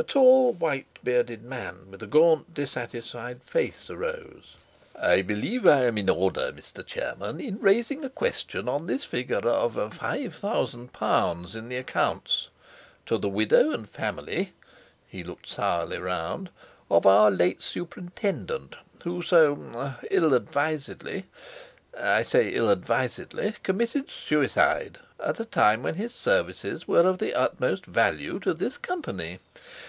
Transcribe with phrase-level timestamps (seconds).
[0.00, 4.54] A tall, white bearded man, with a gaunt, dissatisfied face, arose:
[4.96, 6.86] "I believe I am in order, Mr.
[6.86, 12.48] Chairman, in raising a question on this figure of £5000 in the accounts.
[13.06, 14.52] 'To the widow and family'"
[15.08, 16.50] (he looked sourly round),
[16.88, 21.24] "'of our late superintendent,' who so—er—ill advisedly
[21.98, 27.84] (I say—ill advisedly) committed suicide, at a time when his services were of the utmost
[27.84, 29.40] value to this Company.